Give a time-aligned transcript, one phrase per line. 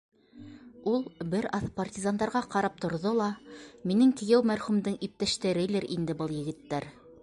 [0.91, 1.03] Ул
[1.33, 3.29] бер аҙ партизандарға ҡарап торҙо ла:—
[3.91, 6.95] Минең кейәү мәрхүмдең иптәштәрелер инде был егеттәр.